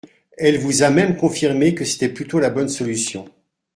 Elle 0.35 0.57
vous 0.57 0.81
a 0.81 0.89
même 0.89 1.15
confirmé 1.15 1.75
que 1.75 1.85
c’était 1.85 2.09
plutôt 2.09 2.39
la 2.39 2.49
bonne 2.49 2.69
solution. 2.69 3.29